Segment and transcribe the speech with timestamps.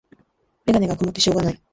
[0.65, 1.61] メガネがくもってしょうがない